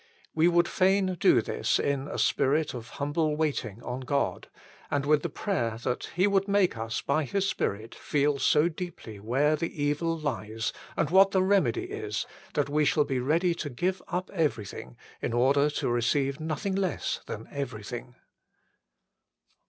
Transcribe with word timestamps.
We 0.33 0.47
would 0.47 0.67
fain 0.67 1.15
do 1.19 1.43
this 1.43 1.77
in 1.77 2.07
a 2.07 2.17
spirit 2.17 2.73
of 2.73 2.89
humble 2.97 3.35
waiting 3.35 3.83
on 3.83 3.99
God, 3.99 4.49
and 4.89 5.05
with 5.05 5.21
the 5.21 5.29
prayer 5.29 5.77
that 5.83 6.05
He 6.15 6.25
would 6.25 6.47
make 6.47 6.75
us 6.75 7.01
by 7.01 7.23
His 7.23 7.47
Spirit 7.47 7.93
feel 7.93 8.39
so 8.39 8.67
deeply 8.67 9.19
where 9.19 9.55
the 9.55 9.71
evil 9.83 10.17
lies 10.17 10.73
and 10.97 11.11
what 11.11 11.29
the 11.29 11.43
remedy 11.43 11.83
is, 11.83 12.25
that 12.55 12.67
we 12.67 12.83
shall 12.83 13.05
be 13.05 13.19
ready 13.19 13.53
to 13.53 13.69
give 13.69 14.01
up 14.07 14.31
everything 14.33 14.97
in 15.21 15.33
order 15.33 15.69
to 15.69 15.89
receive 15.89 16.39
nothing 16.39 16.73
less 16.73 17.19
than 17.27 17.47
everything. 17.51 18.15